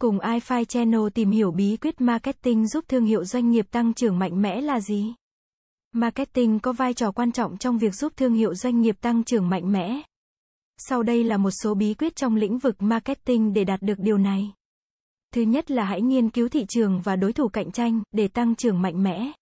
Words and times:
Cùng 0.00 0.18
iFi 0.18 0.64
Channel 0.64 1.00
tìm 1.14 1.30
hiểu 1.30 1.50
bí 1.50 1.76
quyết 1.76 2.00
marketing 2.00 2.66
giúp 2.66 2.84
thương 2.88 3.04
hiệu 3.04 3.24
doanh 3.24 3.50
nghiệp 3.50 3.66
tăng 3.70 3.94
trưởng 3.94 4.18
mạnh 4.18 4.42
mẽ 4.42 4.60
là 4.60 4.80
gì? 4.80 5.14
Marketing 5.92 6.60
có 6.60 6.72
vai 6.72 6.94
trò 6.94 7.12
quan 7.12 7.32
trọng 7.32 7.56
trong 7.56 7.78
việc 7.78 7.94
giúp 7.94 8.12
thương 8.16 8.34
hiệu 8.34 8.54
doanh 8.54 8.80
nghiệp 8.80 8.96
tăng 9.00 9.24
trưởng 9.24 9.48
mạnh 9.48 9.72
mẽ. 9.72 10.02
Sau 10.78 11.02
đây 11.02 11.24
là 11.24 11.36
một 11.36 11.50
số 11.50 11.74
bí 11.74 11.94
quyết 11.94 12.16
trong 12.16 12.36
lĩnh 12.36 12.58
vực 12.58 12.82
marketing 12.82 13.52
để 13.52 13.64
đạt 13.64 13.82
được 13.82 13.98
điều 13.98 14.18
này. 14.18 14.52
Thứ 15.34 15.42
nhất 15.42 15.70
là 15.70 15.84
hãy 15.84 16.02
nghiên 16.02 16.30
cứu 16.30 16.48
thị 16.48 16.64
trường 16.68 17.00
và 17.00 17.16
đối 17.16 17.32
thủ 17.32 17.48
cạnh 17.48 17.70
tranh 17.70 18.02
để 18.12 18.28
tăng 18.28 18.54
trưởng 18.54 18.82
mạnh 18.82 19.02
mẽ. 19.02 19.32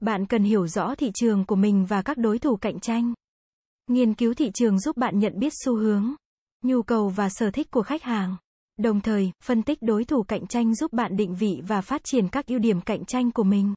Bạn 0.00 0.26
cần 0.26 0.42
hiểu 0.42 0.66
rõ 0.66 0.94
thị 0.94 1.10
trường 1.14 1.44
của 1.44 1.56
mình 1.56 1.86
và 1.86 2.02
các 2.02 2.18
đối 2.18 2.38
thủ 2.38 2.56
cạnh 2.56 2.80
tranh. 2.80 3.14
Nghiên 3.86 4.14
cứu 4.14 4.34
thị 4.34 4.50
trường 4.54 4.80
giúp 4.80 4.96
bạn 4.96 5.18
nhận 5.18 5.38
biết 5.38 5.52
xu 5.64 5.76
hướng, 5.76 6.14
nhu 6.62 6.82
cầu 6.82 7.08
và 7.08 7.28
sở 7.28 7.50
thích 7.50 7.70
của 7.70 7.82
khách 7.82 8.02
hàng. 8.02 8.36
Đồng 8.76 9.00
thời, 9.00 9.30
phân 9.44 9.62
tích 9.62 9.78
đối 9.82 10.04
thủ 10.04 10.22
cạnh 10.22 10.46
tranh 10.46 10.74
giúp 10.74 10.92
bạn 10.92 11.16
định 11.16 11.34
vị 11.34 11.62
và 11.66 11.80
phát 11.80 12.04
triển 12.04 12.28
các 12.28 12.46
ưu 12.46 12.58
điểm 12.58 12.80
cạnh 12.80 13.04
tranh 13.04 13.30
của 13.30 13.44
mình. 13.44 13.74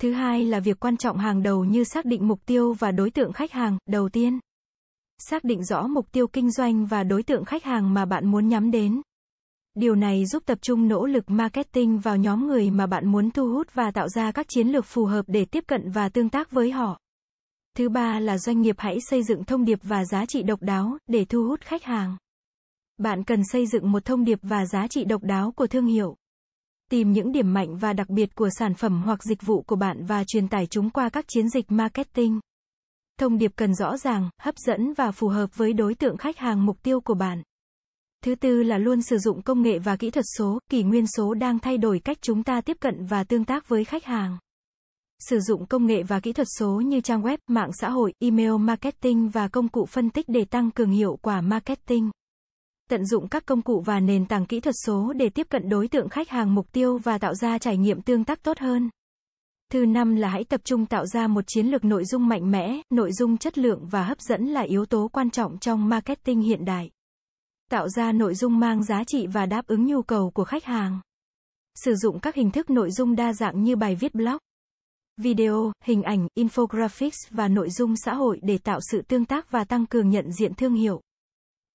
Thứ 0.00 0.12
hai 0.12 0.44
là 0.44 0.60
việc 0.60 0.80
quan 0.80 0.96
trọng 0.96 1.18
hàng 1.18 1.42
đầu 1.42 1.64
như 1.64 1.84
xác 1.84 2.04
định 2.04 2.28
mục 2.28 2.40
tiêu 2.46 2.72
và 2.72 2.90
đối 2.90 3.10
tượng 3.10 3.32
khách 3.32 3.52
hàng. 3.52 3.78
Đầu 3.86 4.08
tiên, 4.08 4.38
xác 5.18 5.44
định 5.44 5.64
rõ 5.64 5.86
mục 5.86 6.12
tiêu 6.12 6.26
kinh 6.26 6.50
doanh 6.50 6.86
và 6.86 7.04
đối 7.04 7.22
tượng 7.22 7.44
khách 7.44 7.64
hàng 7.64 7.94
mà 7.94 8.04
bạn 8.04 8.26
muốn 8.26 8.48
nhắm 8.48 8.70
đến. 8.70 9.00
Điều 9.74 9.94
này 9.94 10.26
giúp 10.26 10.42
tập 10.46 10.58
trung 10.62 10.88
nỗ 10.88 11.06
lực 11.06 11.30
marketing 11.30 11.98
vào 11.98 12.16
nhóm 12.16 12.46
người 12.46 12.70
mà 12.70 12.86
bạn 12.86 13.06
muốn 13.06 13.30
thu 13.30 13.52
hút 13.52 13.74
và 13.74 13.90
tạo 13.90 14.08
ra 14.08 14.32
các 14.32 14.46
chiến 14.48 14.68
lược 14.68 14.84
phù 14.84 15.04
hợp 15.04 15.24
để 15.28 15.44
tiếp 15.44 15.64
cận 15.66 15.90
và 15.90 16.08
tương 16.08 16.28
tác 16.28 16.50
với 16.50 16.70
họ. 16.70 16.98
Thứ 17.76 17.88
ba 17.88 18.20
là 18.20 18.38
doanh 18.38 18.60
nghiệp 18.60 18.76
hãy 18.78 18.98
xây 19.00 19.22
dựng 19.22 19.44
thông 19.44 19.64
điệp 19.64 19.78
và 19.82 20.04
giá 20.04 20.26
trị 20.26 20.42
độc 20.42 20.62
đáo 20.62 20.98
để 21.06 21.24
thu 21.24 21.44
hút 21.44 21.60
khách 21.60 21.84
hàng. 21.84 22.16
Bạn 23.00 23.24
cần 23.24 23.40
xây 23.44 23.66
dựng 23.66 23.92
một 23.92 24.04
thông 24.04 24.24
điệp 24.24 24.38
và 24.42 24.66
giá 24.66 24.86
trị 24.90 25.04
độc 25.04 25.22
đáo 25.22 25.52
của 25.56 25.66
thương 25.66 25.86
hiệu. 25.86 26.16
Tìm 26.90 27.12
những 27.12 27.32
điểm 27.32 27.52
mạnh 27.52 27.76
và 27.76 27.92
đặc 27.92 28.08
biệt 28.10 28.34
của 28.34 28.48
sản 28.58 28.74
phẩm 28.74 29.02
hoặc 29.04 29.24
dịch 29.24 29.42
vụ 29.42 29.62
của 29.62 29.76
bạn 29.76 30.04
và 30.04 30.24
truyền 30.24 30.48
tải 30.48 30.66
chúng 30.66 30.90
qua 30.90 31.08
các 31.08 31.24
chiến 31.28 31.48
dịch 31.48 31.72
marketing. 31.72 32.40
Thông 33.18 33.38
điệp 33.38 33.52
cần 33.56 33.74
rõ 33.74 33.96
ràng, 33.96 34.30
hấp 34.40 34.54
dẫn 34.58 34.92
và 34.92 35.10
phù 35.10 35.28
hợp 35.28 35.56
với 35.56 35.72
đối 35.72 35.94
tượng 35.94 36.16
khách 36.16 36.38
hàng 36.38 36.66
mục 36.66 36.82
tiêu 36.82 37.00
của 37.00 37.14
bạn. 37.14 37.42
Thứ 38.24 38.34
tư 38.34 38.62
là 38.62 38.78
luôn 38.78 39.02
sử 39.02 39.18
dụng 39.18 39.42
công 39.42 39.62
nghệ 39.62 39.78
và 39.78 39.96
kỹ 39.96 40.10
thuật 40.10 40.24
số, 40.38 40.58
kỷ 40.70 40.82
nguyên 40.82 41.06
số 41.06 41.34
đang 41.34 41.58
thay 41.58 41.78
đổi 41.78 42.00
cách 42.04 42.18
chúng 42.20 42.42
ta 42.42 42.60
tiếp 42.60 42.76
cận 42.80 43.04
và 43.04 43.24
tương 43.24 43.44
tác 43.44 43.68
với 43.68 43.84
khách 43.84 44.04
hàng. 44.04 44.38
Sử 45.18 45.40
dụng 45.40 45.66
công 45.66 45.86
nghệ 45.86 46.02
và 46.02 46.20
kỹ 46.20 46.32
thuật 46.32 46.48
số 46.58 46.80
như 46.80 47.00
trang 47.00 47.22
web, 47.22 47.38
mạng 47.46 47.70
xã 47.72 47.90
hội, 47.90 48.12
email 48.18 48.52
marketing 48.60 49.28
và 49.28 49.48
công 49.48 49.68
cụ 49.68 49.86
phân 49.86 50.10
tích 50.10 50.28
để 50.28 50.44
tăng 50.44 50.70
cường 50.70 50.90
hiệu 50.90 51.18
quả 51.22 51.40
marketing. 51.40 52.10
Tận 52.90 53.06
dụng 53.06 53.28
các 53.28 53.46
công 53.46 53.62
cụ 53.62 53.80
và 53.86 54.00
nền 54.00 54.26
tảng 54.26 54.46
kỹ 54.46 54.60
thuật 54.60 54.74
số 54.86 55.12
để 55.12 55.28
tiếp 55.28 55.46
cận 55.50 55.68
đối 55.68 55.88
tượng 55.88 56.08
khách 56.08 56.28
hàng 56.28 56.54
mục 56.54 56.72
tiêu 56.72 56.98
và 56.98 57.18
tạo 57.18 57.34
ra 57.34 57.58
trải 57.58 57.76
nghiệm 57.76 58.02
tương 58.02 58.24
tác 58.24 58.42
tốt 58.42 58.58
hơn. 58.58 58.90
Thứ 59.72 59.86
năm 59.86 60.16
là 60.16 60.28
hãy 60.28 60.44
tập 60.44 60.60
trung 60.64 60.86
tạo 60.86 61.06
ra 61.06 61.26
một 61.26 61.44
chiến 61.46 61.66
lược 61.66 61.84
nội 61.84 62.04
dung 62.04 62.28
mạnh 62.28 62.50
mẽ, 62.50 62.80
nội 62.90 63.12
dung 63.12 63.36
chất 63.36 63.58
lượng 63.58 63.86
và 63.90 64.04
hấp 64.04 64.20
dẫn 64.20 64.46
là 64.46 64.60
yếu 64.60 64.86
tố 64.86 65.08
quan 65.12 65.30
trọng 65.30 65.58
trong 65.58 65.88
marketing 65.88 66.40
hiện 66.40 66.64
đại. 66.64 66.90
Tạo 67.70 67.88
ra 67.88 68.12
nội 68.12 68.34
dung 68.34 68.58
mang 68.58 68.84
giá 68.84 69.04
trị 69.04 69.26
và 69.26 69.46
đáp 69.46 69.66
ứng 69.66 69.86
nhu 69.86 70.02
cầu 70.02 70.30
của 70.30 70.44
khách 70.44 70.64
hàng. 70.64 71.00
Sử 71.84 71.94
dụng 71.94 72.20
các 72.20 72.34
hình 72.34 72.50
thức 72.50 72.70
nội 72.70 72.90
dung 72.90 73.16
đa 73.16 73.32
dạng 73.32 73.62
như 73.62 73.76
bài 73.76 73.94
viết 73.94 74.14
blog, 74.14 74.38
video, 75.16 75.72
hình 75.84 76.02
ảnh, 76.02 76.28
infographics 76.38 77.28
và 77.30 77.48
nội 77.48 77.70
dung 77.70 77.94
xã 77.96 78.14
hội 78.14 78.40
để 78.42 78.58
tạo 78.58 78.80
sự 78.90 79.02
tương 79.08 79.24
tác 79.24 79.50
và 79.50 79.64
tăng 79.64 79.86
cường 79.86 80.10
nhận 80.10 80.32
diện 80.32 80.54
thương 80.54 80.74
hiệu. 80.74 81.00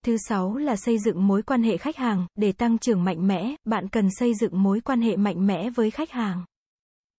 Thứ 0.06 0.18
sáu 0.18 0.56
là 0.56 0.76
xây 0.76 1.00
dựng 1.00 1.28
mối 1.28 1.42
quan 1.42 1.64
hệ 1.64 1.78
khách 1.78 1.98
hàng, 1.98 2.28
để 2.36 2.52
tăng 2.52 2.78
trưởng 2.78 3.04
mạnh 3.04 3.28
mẽ, 3.28 3.56
bạn 3.66 3.88
cần 3.90 4.08
xây 4.20 4.34
dựng 4.36 4.64
mối 4.64 4.80
quan 4.82 5.02
hệ 5.02 5.16
mạnh 5.16 5.48
mẽ 5.48 5.70
với 5.70 5.92
khách 5.92 6.12
hàng. 6.12 6.46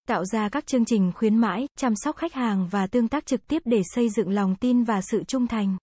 Tạo 0.08 0.24
ra 0.24 0.48
các 0.48 0.66
chương 0.66 0.84
trình 0.84 1.12
khuyến 1.14 1.36
mãi, 1.36 1.66
chăm 1.78 1.92
sóc 1.96 2.16
khách 2.16 2.34
hàng 2.34 2.68
và 2.70 2.86
tương 2.86 3.08
tác 3.08 3.26
trực 3.26 3.46
tiếp 3.46 3.62
để 3.64 3.82
xây 3.94 4.08
dựng 4.10 4.30
lòng 4.30 4.56
tin 4.56 4.84
và 4.84 5.00
sự 5.00 5.24
trung 5.24 5.46
thành. 5.46 5.76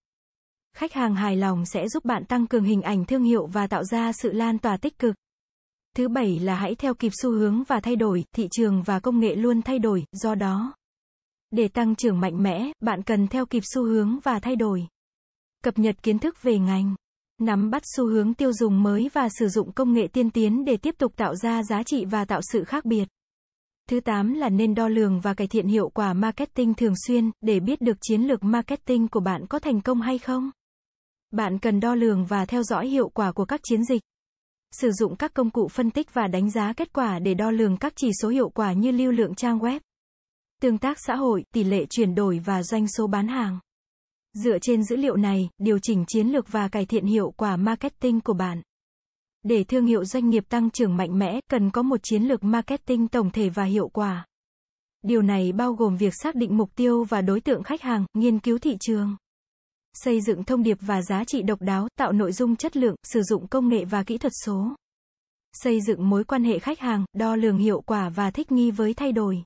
Khách 0.76 0.94
hàng 0.94 1.16
hài 1.16 1.36
lòng 1.36 1.66
sẽ 1.66 1.88
giúp 1.88 2.06
bạn 2.06 2.26
tăng 2.26 2.48
cường 2.48 2.64
hình 2.64 2.82
ảnh 2.82 3.06
thương 3.06 3.24
hiệu 3.24 3.46
và 3.46 3.68
tạo 3.68 3.84
ra 3.84 4.12
sự 4.12 4.32
lan 4.32 4.60
tỏa 4.60 4.78
tích 4.78 5.00
cực. 5.00 5.16
Thứ 5.96 6.08
bảy 6.08 6.40
là 6.40 6.56
hãy 6.56 6.76
theo 6.76 6.94
kịp 6.94 7.12
xu 7.22 7.32
hướng 7.32 7.64
và 7.64 7.80
thay 7.80 7.96
đổi, 7.96 8.24
thị 8.36 8.48
trường 8.52 8.84
và 8.84 9.00
công 9.00 9.20
nghệ 9.20 9.36
luôn 9.36 9.62
thay 9.62 9.80
đổi, 9.80 10.06
do 10.12 10.36
đó, 10.36 10.74
để 11.52 11.68
tăng 11.68 11.96
trưởng 11.96 12.20
mạnh 12.20 12.44
mẽ, 12.44 12.72
bạn 12.80 13.04
cần 13.04 13.28
theo 13.28 13.46
kịp 13.46 13.64
xu 13.74 13.84
hướng 13.84 14.20
và 14.24 14.40
thay 14.40 14.56
đổi. 14.56 14.88
Cập 15.64 15.80
nhật 15.80 16.04
kiến 16.04 16.20
thức 16.20 16.42
về 16.42 16.60
ngành, 16.60 16.96
nắm 17.46 17.70
bắt 17.70 17.84
xu 17.96 18.08
hướng 18.08 18.34
tiêu 18.34 18.54
dùng 18.54 18.84
mới 18.84 19.10
và 19.14 19.28
sử 19.40 19.48
dụng 19.48 19.72
công 19.72 19.94
nghệ 19.94 20.08
tiên 20.08 20.30
tiến 20.30 20.66
để 20.66 20.78
tiếp 20.78 20.96
tục 20.98 21.14
tạo 21.16 21.36
ra 21.36 21.64
giá 21.64 21.84
trị 21.84 22.06
và 22.06 22.26
tạo 22.26 22.42
sự 22.52 22.64
khác 22.64 22.86
biệt. 22.86 23.08
Thứ 23.90 24.00
8 24.00 24.34
là 24.34 24.50
nên 24.50 24.76
đo 24.76 24.88
lường 24.88 25.20
và 25.20 25.34
cải 25.34 25.48
thiện 25.48 25.68
hiệu 25.68 25.90
quả 25.90 26.14
marketing 26.14 26.74
thường 26.74 26.94
xuyên 27.08 27.32
để 27.42 27.60
biết 27.60 27.82
được 27.82 27.98
chiến 28.02 28.22
lược 28.22 28.44
marketing 28.44 29.08
của 29.08 29.20
bạn 29.20 29.48
có 29.48 29.60
thành 29.60 29.82
công 29.82 30.02
hay 30.02 30.18
không. 30.18 30.52
Bạn 31.32 31.60
cần 31.60 31.80
đo 31.80 31.96
lường 31.96 32.26
và 32.26 32.46
theo 32.46 32.64
dõi 32.64 32.88
hiệu 32.88 33.10
quả 33.10 33.32
của 33.32 33.46
các 33.46 33.60
chiến 33.64 33.86
dịch. 33.86 34.02
Sử 34.72 34.92
dụng 34.92 35.16
các 35.16 35.34
công 35.34 35.50
cụ 35.50 35.68
phân 35.68 35.92
tích 35.92 36.14
và 36.14 36.28
đánh 36.28 36.52
giá 36.52 36.74
kết 36.74 36.94
quả 36.94 37.20
để 37.20 37.34
đo 37.34 37.52
lường 37.52 37.78
các 37.78 37.94
chỉ 37.96 38.12
số 38.22 38.30
hiệu 38.30 38.50
quả 38.50 38.74
như 38.74 38.92
lưu 38.92 39.12
lượng 39.12 39.36
trang 39.36 39.60
web, 39.60 39.80
tương 40.62 40.78
tác 40.78 40.98
xã 41.08 41.16
hội, 41.16 41.44
tỷ 41.54 41.64
lệ 41.64 41.86
chuyển 41.90 42.16
đổi 42.16 42.40
và 42.46 42.64
doanh 42.64 42.88
số 42.88 43.08
bán 43.08 43.28
hàng. 43.28 43.60
Dựa 44.34 44.60
trên 44.60 44.84
dữ 44.84 44.96
liệu 44.96 45.16
này, 45.16 45.50
điều 45.58 45.80
chỉnh 45.80 46.06
chiến 46.08 46.28
lược 46.28 46.52
và 46.52 46.68
cải 46.68 46.86
thiện 46.86 47.06
hiệu 47.06 47.34
quả 47.38 47.58
marketing 47.58 48.22
của 48.22 48.34
bạn. 48.34 48.62
Để 49.44 49.64
thương 49.64 49.86
hiệu 49.86 50.06
doanh 50.06 50.30
nghiệp 50.30 50.44
tăng 50.50 50.70
trưởng 50.70 50.98
mạnh 50.98 51.20
mẽ, 51.20 51.40
cần 51.50 51.72
có 51.72 51.82
một 51.82 52.00
chiến 52.04 52.24
lược 52.24 52.44
marketing 52.44 53.08
tổng 53.08 53.32
thể 53.32 53.50
và 53.50 53.64
hiệu 53.64 53.88
quả. 53.88 54.26
Điều 55.02 55.22
này 55.22 55.52
bao 55.52 55.74
gồm 55.74 55.98
việc 55.98 56.14
xác 56.16 56.36
định 56.36 56.58
mục 56.58 56.70
tiêu 56.76 57.04
và 57.04 57.22
đối 57.22 57.42
tượng 57.42 57.64
khách 57.64 57.82
hàng, 57.82 58.06
nghiên 58.14 58.40
cứu 58.40 58.60
thị 58.60 58.78
trường, 58.80 59.16
xây 59.94 60.22
dựng 60.22 60.44
thông 60.44 60.64
điệp 60.64 60.78
và 60.82 61.02
giá 61.02 61.24
trị 61.24 61.42
độc 61.42 61.62
đáo, 61.62 61.88
tạo 61.96 62.12
nội 62.12 62.32
dung 62.32 62.56
chất 62.56 62.78
lượng, 62.78 62.96
sử 63.04 63.22
dụng 63.24 63.48
công 63.48 63.68
nghệ 63.68 63.86
và 63.86 64.04
kỹ 64.04 64.18
thuật 64.18 64.34
số. 64.46 64.76
Xây 65.54 65.82
dựng 65.82 66.10
mối 66.10 66.24
quan 66.24 66.44
hệ 66.44 66.60
khách 66.60 66.80
hàng, 66.80 67.06
đo 67.14 67.36
lường 67.36 67.58
hiệu 67.58 67.82
quả 67.82 68.10
và 68.10 68.32
thích 68.32 68.52
nghi 68.52 68.72
với 68.72 68.94
thay 68.94 69.12
đổi. 69.12 69.44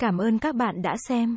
Cảm 0.00 0.18
ơn 0.18 0.38
các 0.38 0.54
bạn 0.54 0.82
đã 0.82 0.96
xem 1.08 1.36